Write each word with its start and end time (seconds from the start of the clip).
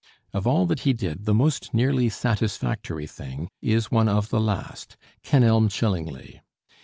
Of 0.33 0.47
all 0.47 0.65
that 0.65 0.79
he 0.79 0.93
did, 0.93 1.25
the 1.25 1.33
most 1.35 1.75
nearly 1.75 2.09
satisfactory 2.09 3.05
thing 3.05 3.49
is 3.61 3.91
one 3.91 4.09
of 4.09 4.29
the 4.29 4.39
last, 4.41 4.97
'Kenelm 5.21 5.69
Chillingly.' 5.69 6.41